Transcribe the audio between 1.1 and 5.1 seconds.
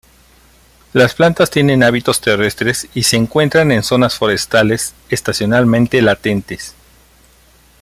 plantas tienen hábitos terrestres y se encuentran en zonas forestales,